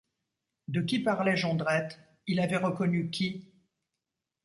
De 0.67 0.81
qui 0.81 0.97
parlait 0.97 1.37
Jondrette? 1.37 1.99
il 2.25 2.39
avait 2.39 2.57
reconnu 2.57 3.11
qui? 3.11 3.53